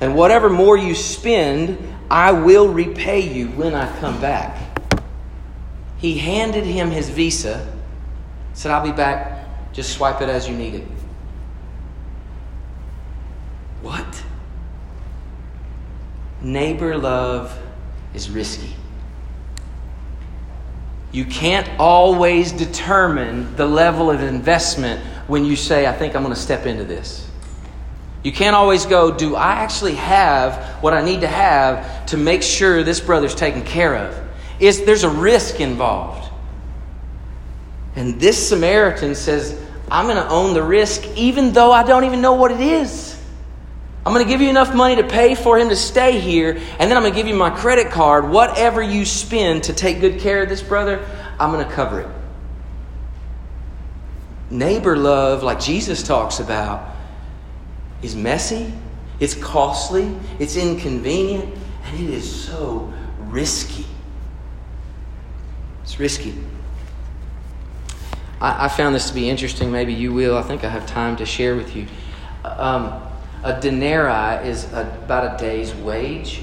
[0.00, 1.78] And whatever more you spend,
[2.10, 4.60] I will repay you when I come back.
[5.98, 7.72] He handed him his visa,
[8.52, 9.72] said, I'll be back.
[9.72, 10.88] Just swipe it as you need it.
[13.80, 14.24] What?
[16.42, 17.56] Neighbor love
[18.12, 18.74] is risky.
[21.16, 26.34] You can't always determine the level of investment when you say, I think I'm going
[26.34, 27.26] to step into this.
[28.22, 32.42] You can't always go, Do I actually have what I need to have to make
[32.42, 34.28] sure this brother's taken care of?
[34.60, 36.30] Is there's a risk involved.
[37.94, 39.58] And this Samaritan says,
[39.90, 43.05] I'm going to own the risk even though I don't even know what it is.
[44.06, 46.88] I'm going to give you enough money to pay for him to stay here, and
[46.88, 48.30] then I'm going to give you my credit card.
[48.30, 51.04] Whatever you spend to take good care of this brother,
[51.40, 52.08] I'm going to cover it.
[54.48, 56.94] Neighbor love, like Jesus talks about,
[58.00, 58.72] is messy,
[59.18, 61.52] it's costly, it's inconvenient,
[61.86, 63.86] and it is so risky.
[65.82, 66.32] It's risky.
[68.40, 69.72] I, I found this to be interesting.
[69.72, 70.38] Maybe you will.
[70.38, 71.88] I think I have time to share with you.
[72.44, 73.02] Um,
[73.42, 76.42] a denarii is a, about a day's wage.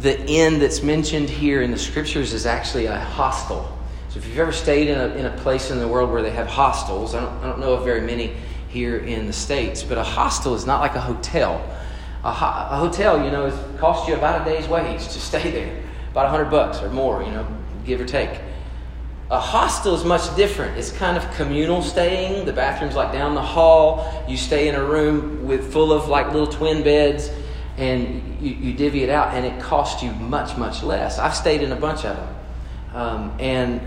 [0.00, 3.76] The inn that's mentioned here in the scriptures is actually a hostel.
[4.08, 6.30] So if you've ever stayed in a, in a place in the world where they
[6.30, 8.34] have hostels, I don't, I don't know of very many
[8.68, 11.64] here in the States, but a hostel is not like a hotel.
[12.24, 15.50] A, ho- a hotel, you know, is, costs you about a day's wage to stay
[15.50, 17.46] there, about a hundred bucks or more, you know,
[17.84, 18.40] give or take.
[19.32, 20.76] A hostel is much different.
[20.76, 22.44] It's kind of communal staying.
[22.44, 24.26] The bathroom's like down the hall.
[24.28, 27.30] You stay in a room with full of like little twin beds,
[27.78, 31.18] and you, you divvy it out, and it costs you much, much less.
[31.18, 32.34] I've stayed in a bunch of them.
[32.92, 33.80] Um, and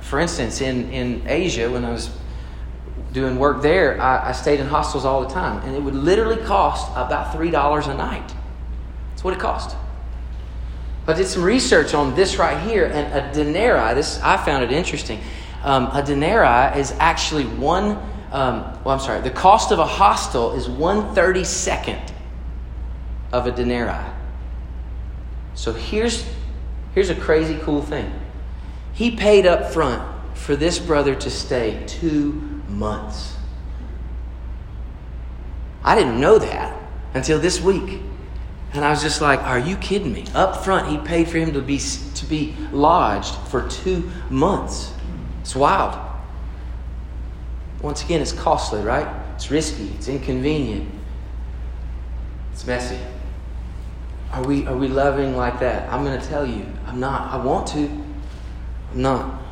[0.00, 2.08] for instance, in, in Asia, when I was
[3.12, 6.42] doing work there, I, I stayed in hostels all the time, and it would literally
[6.42, 8.34] cost about $3 a night.
[9.10, 9.76] That's what it cost.
[11.08, 14.72] I did some research on this right here, and a denarii, this I found it
[14.72, 15.20] interesting.
[15.62, 17.98] Um, a denarii is actually one,
[18.32, 22.12] um, well, I'm sorry, the cost of a hostel is one thirty second
[23.32, 24.04] of a denarii.
[25.54, 26.28] So here's,
[26.94, 28.12] here's a crazy cool thing.
[28.92, 30.02] He paid up front
[30.34, 32.32] for this brother to stay two
[32.68, 33.36] months.
[35.84, 36.76] I didn't know that
[37.14, 38.00] until this week.
[38.72, 41.52] And I was just like, "Are you kidding me?" Up front, he paid for him
[41.52, 44.92] to be to be lodged for two months.
[45.40, 45.98] It's wild.
[47.80, 49.06] Once again, it's costly, right?
[49.34, 49.88] It's risky.
[49.96, 50.90] It's inconvenient.
[52.52, 52.98] It's messy.
[54.32, 55.90] Are we are we loving like that?
[55.92, 57.32] I'm going to tell you, I'm not.
[57.32, 57.86] I want to.
[58.92, 59.42] I'm not.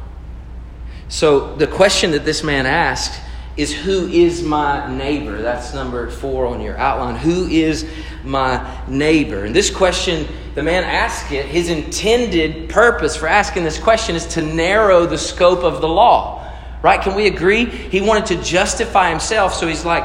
[1.09, 3.21] So the question that this man asked
[3.57, 5.41] is who is my neighbor?
[5.41, 7.15] That's number four on your outline.
[7.17, 7.89] Who is
[8.25, 9.45] my neighbor?
[9.45, 14.27] And this question, the man asked it, his intended purpose for asking this question is
[14.29, 16.41] to narrow the scope of the law.
[16.83, 17.01] Right?
[17.01, 17.65] Can we agree?
[17.65, 20.05] He wanted to justify himself, so he's like,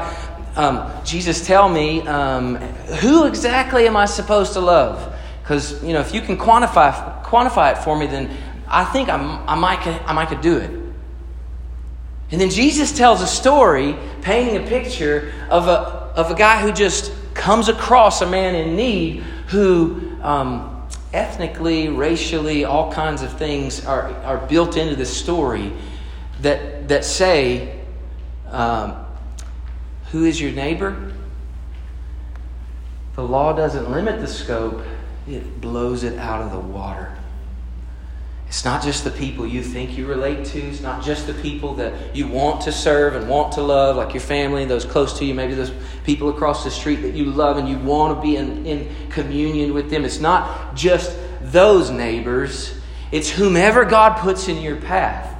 [0.56, 5.14] um, Jesus, tell me, um, who exactly am I supposed to love?
[5.42, 8.30] Because, you know, if you can quantify, quantify it for me, then
[8.66, 10.79] I think I'm, I, might, I might could do it.
[12.32, 16.72] And then Jesus tells a story painting a picture of a, of a guy who
[16.72, 23.84] just comes across a man in need who um, ethnically, racially, all kinds of things
[23.84, 25.72] are, are built into this story
[26.42, 27.80] that, that say,
[28.46, 29.04] um,
[30.12, 31.12] Who is your neighbor?
[33.16, 34.82] The law doesn't limit the scope,
[35.26, 37.16] it blows it out of the water.
[38.50, 40.58] It's not just the people you think you relate to.
[40.58, 44.12] It's not just the people that you want to serve and want to love, like
[44.12, 45.72] your family and those close to you, maybe those
[46.02, 49.72] people across the street that you love and you want to be in, in communion
[49.72, 50.04] with them.
[50.04, 52.74] It's not just those neighbors,
[53.12, 55.32] it's whomever God puts in your path.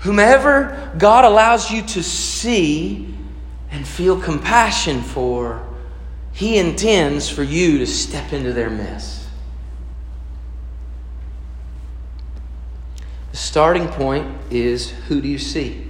[0.00, 3.14] Whomever God allows you to see
[3.70, 5.64] and feel compassion for
[6.32, 9.20] He intends for you to step into their mess.
[13.30, 15.84] The starting point is who do you see?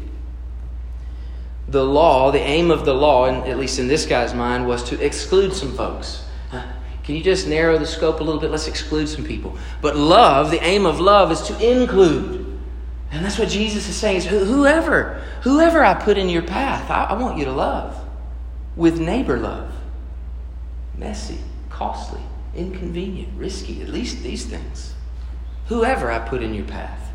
[1.69, 4.83] The law, the aim of the law, and at least in this guy's mind, was
[4.85, 6.25] to exclude some folks.
[7.05, 8.51] Can you just narrow the scope a little bit?
[8.51, 9.59] Let's exclude some people.
[9.83, 12.59] But love, the aim of love is to include.
[13.11, 17.05] And that's what Jesus is saying is whoever, whoever I put in your path, I,
[17.05, 17.95] I want you to love
[18.75, 19.71] with neighbor love.
[20.97, 22.23] Messy, costly,
[22.55, 24.95] inconvenient, risky, at least these things.
[25.67, 27.10] Whoever I put in your path.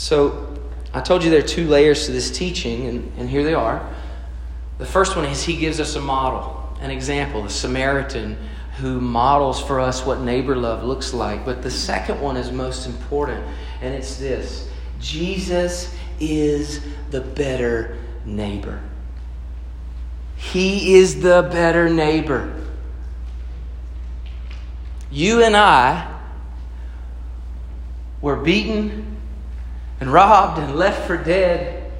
[0.00, 0.48] So
[0.94, 3.86] I told you there are two layers to this teaching, and, and here they are.
[4.78, 8.38] The first one is he gives us a model an example, a Samaritan
[8.78, 11.44] who models for us what neighbor love looks like.
[11.44, 13.44] But the second one is most important,
[13.82, 14.70] and it's this
[15.00, 16.80] Jesus is
[17.10, 18.80] the better neighbor.
[20.36, 22.56] He is the better neighbor.
[25.10, 26.18] You and I
[28.22, 29.09] were beaten
[30.00, 31.92] and robbed and left for dead,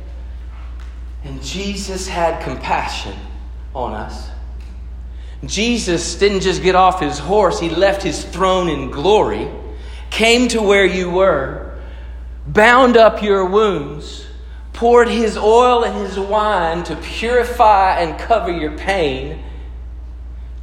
[1.22, 3.14] and Jesus had compassion
[3.74, 4.30] on us.
[5.44, 9.48] Jesus didn't just get off his horse, he left his throne in glory,
[10.10, 11.78] came to where you were,
[12.46, 14.26] bound up your wounds,
[14.72, 19.42] poured his oil and his wine to purify and cover your pain.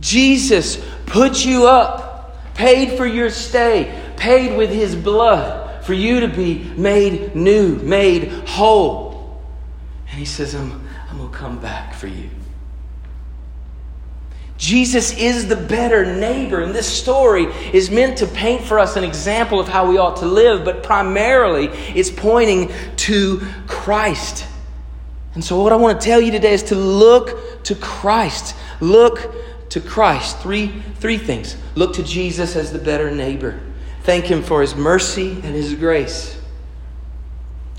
[0.01, 6.27] Jesus put you up, paid for your stay, paid with his blood for you to
[6.27, 9.41] be made new, made whole.
[10.09, 12.29] And he says, I'm, I'm going to come back for you.
[14.57, 16.59] Jesus is the better neighbor.
[16.59, 20.17] And this story is meant to paint for us an example of how we ought
[20.17, 24.45] to live, but primarily it's pointing to Christ.
[25.35, 28.57] And so, what I want to tell you today is to look to Christ.
[28.81, 29.33] Look
[29.69, 30.39] to Christ.
[30.39, 31.55] Three, three things.
[31.75, 33.57] Look to Jesus as the better neighbor.
[34.07, 36.39] Thank Him for His mercy and His grace.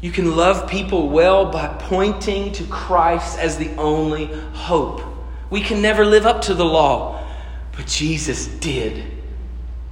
[0.02, 5.00] You can love people well by pointing to Christ as the only hope.
[5.48, 7.26] We can never live up to the law,
[7.74, 9.04] but Jesus did.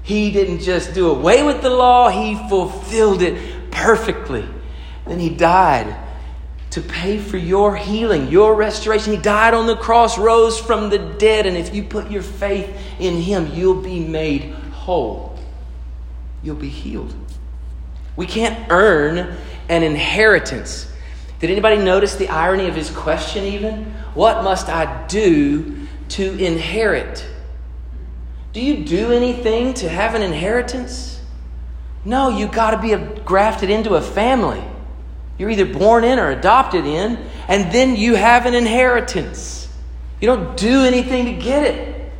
[0.03, 4.47] He didn't just do away with the law, He fulfilled it perfectly.
[5.07, 5.97] Then He died
[6.73, 9.15] to pay for your healing, your restoration.
[9.15, 12.69] He died on the cross, rose from the dead, and if you put your faith
[12.99, 15.26] in Him, you'll be made whole.
[16.47, 17.13] You'll be healed.
[18.15, 19.37] We can't earn
[19.69, 20.89] an inheritance.
[21.41, 23.87] Did anybody notice the irony of his question, even?
[24.15, 27.27] What must I do to inherit?
[28.53, 31.21] Do you do anything to have an inheritance?
[32.05, 34.63] No, you got to be grafted into a family.
[35.39, 37.19] You're either born in or adopted in,
[37.49, 39.69] and then you have an inheritance.
[40.21, 42.13] You don't do anything to get it.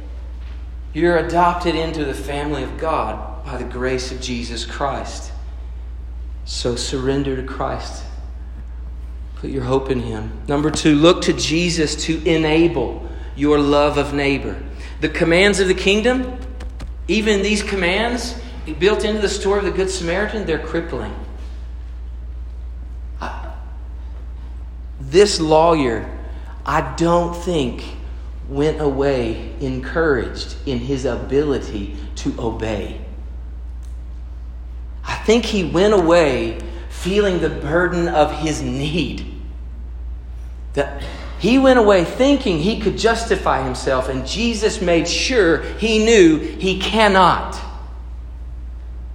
[0.93, 5.33] You're adopted into the family of God by the grace of Jesus Christ.
[6.45, 8.05] So surrender to Christ
[9.37, 10.33] Put your hope in Him.
[10.49, 14.61] Number two, look to Jesus to enable your love of neighbor.
[15.01, 16.39] The commands of the kingdom,
[17.07, 18.35] even these commands
[18.79, 21.15] built into the story of the Good Samaritan, they're crippling.
[24.99, 26.11] this lawyer,
[26.65, 27.85] I don't think,
[28.49, 33.06] went away encouraged in his ability to obey.
[35.07, 39.25] I think he went away feeling the burden of his need.
[40.75, 41.03] That
[41.39, 46.81] he went away thinking he could justify himself, and Jesus made sure he knew he
[46.81, 47.61] cannot.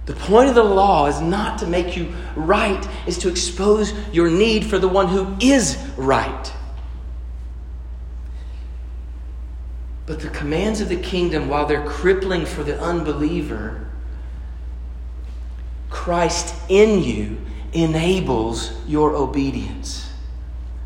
[0.06, 4.30] The point of the law is not to make you right, is to expose your
[4.30, 6.52] need for the one who is right.
[10.06, 13.86] But the commands of the kingdom, while they're crippling for the unbeliever,
[16.02, 17.38] Christ in you
[17.72, 20.10] enables your obedience.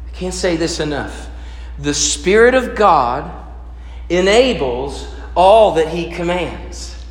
[0.07, 1.31] I can't say this enough.
[1.79, 3.33] The Spirit of God
[4.11, 7.03] enables all that He commands.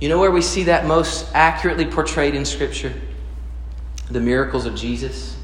[0.00, 2.92] You know where we see that most accurately portrayed in Scripture?
[4.10, 5.36] The miracles of Jesus.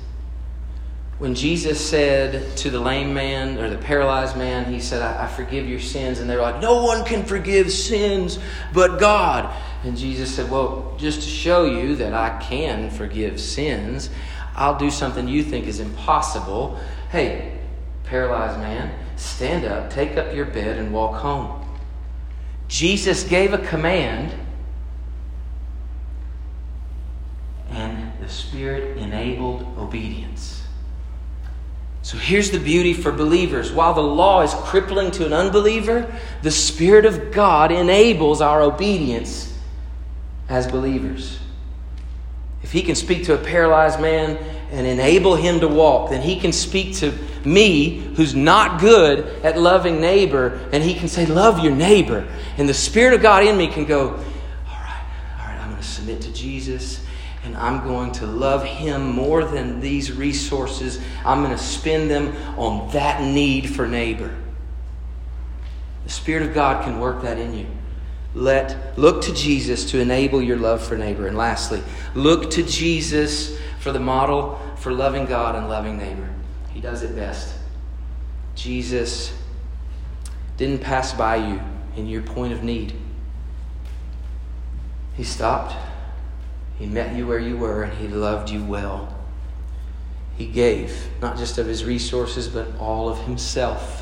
[1.20, 5.28] When Jesus said to the lame man or the paralyzed man, He said, I, I
[5.28, 6.18] forgive your sins.
[6.18, 8.40] And they're like, No one can forgive sins
[8.74, 9.54] but God.
[9.82, 14.10] And Jesus said, Well, just to show you that I can forgive sins,
[14.54, 16.78] I'll do something you think is impossible.
[17.10, 17.58] Hey,
[18.04, 21.64] paralyzed man, stand up, take up your bed, and walk home.
[22.68, 24.34] Jesus gave a command,
[27.70, 30.62] and the Spirit enabled obedience.
[32.02, 33.72] So here's the beauty for believers.
[33.72, 36.12] While the law is crippling to an unbeliever,
[36.42, 39.49] the Spirit of God enables our obedience
[40.50, 41.38] as believers.
[42.62, 44.36] If He can speak to a paralyzed man
[44.70, 47.12] and enable him to walk, then He can speak to
[47.44, 52.28] me, who's not good at loving neighbor, and He can say, Love your neighbor.
[52.58, 55.04] And the Spirit of God in me can go, All right,
[55.38, 57.00] all right, I'm going to submit to Jesus
[57.42, 61.00] and I'm going to love Him more than these resources.
[61.24, 64.36] I'm going to spend them on that need for neighbor.
[66.04, 67.66] The Spirit of God can work that in you.
[68.34, 71.26] Let look to Jesus to enable your love for neighbor.
[71.26, 71.82] And lastly,
[72.14, 76.28] look to Jesus for the model for loving God and loving neighbor.
[76.72, 77.54] He does it best.
[78.54, 79.36] Jesus
[80.56, 81.60] didn't pass by you
[81.96, 82.94] in your point of need.
[85.16, 85.74] He stopped
[86.80, 89.14] he met you where you were and He loved you well.
[90.38, 93.99] He gave, not just of His resources, but all of Himself.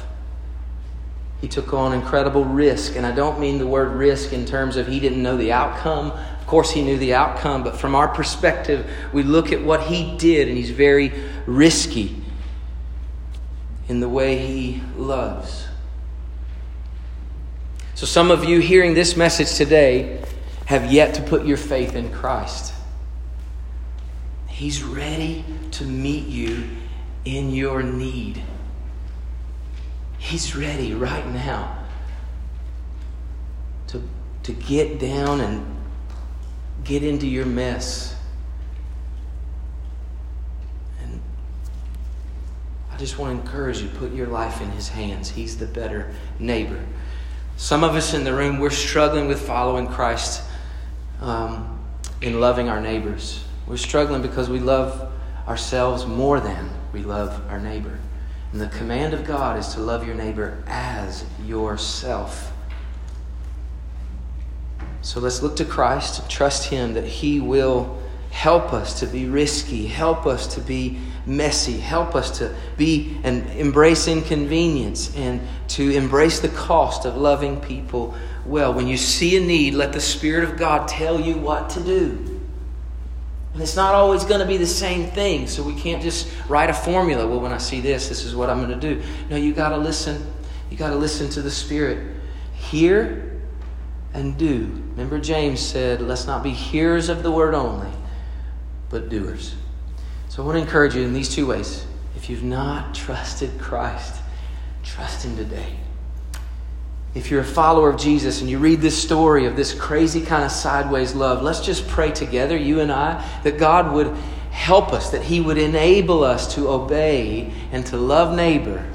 [1.41, 4.89] He took on incredible risk, and I don't mean the word risk in terms of
[4.89, 6.11] He didn't know the outcome.
[6.11, 10.17] Of course, He knew the outcome, but from our perspective, we look at what He
[10.19, 11.13] did, and He's very
[11.47, 12.21] risky
[13.89, 15.69] in the way He loves.
[17.95, 20.23] So, some of you hearing this message today
[20.67, 22.75] have yet to put your faith in Christ.
[24.49, 26.69] He's ready to meet you
[27.25, 28.43] in your need.
[30.19, 31.79] He's ready right now
[33.89, 34.03] to,
[34.43, 35.77] to get down and
[36.85, 38.17] get into your mess.
[41.03, 41.21] And
[42.91, 45.31] I just want to encourage you put your life in His hands.
[45.31, 46.85] He's the better neighbor.
[47.57, 50.43] Some of us in the room, we're struggling with following Christ
[51.21, 51.79] um,
[52.21, 53.45] in loving our neighbors.
[53.67, 55.13] We're struggling because we love
[55.47, 57.99] ourselves more than we love our neighbor.
[58.53, 62.53] And the command of God is to love your neighbor as yourself.
[65.03, 67.99] So let's look to Christ, trust Him that He will
[68.31, 73.47] help us to be risky, help us to be messy, help us to be and
[73.51, 78.15] embrace inconvenience and to embrace the cost of loving people
[78.47, 78.73] well.
[78.73, 82.38] When you see a need, let the Spirit of God tell you what to do.
[83.59, 86.71] And it's not always going to be the same thing, so we can't just write
[86.71, 87.27] a formula.
[87.27, 89.03] Well, when I see this, this is what I'm going to do.
[89.31, 90.25] No, you got to listen.
[90.71, 92.15] You got to listen to the Spirit.
[92.55, 93.43] Hear
[94.15, 94.81] and do.
[94.91, 97.91] Remember, James said, Let's not be hearers of the word only,
[98.91, 99.57] but doers.
[100.29, 101.85] So I want to encourage you in these two ways.
[102.15, 104.23] If you've not trusted Christ,
[104.85, 105.79] trust Him today
[107.19, 110.45] if you're a follower of Jesus and you read this story of this crazy kind
[110.45, 114.17] of sideways love, let's just pray together, you and I, that God would
[114.53, 118.89] help us, that He would enable us to obey and to love neighbor,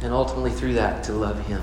[0.00, 1.60] and ultimately through that to love Him.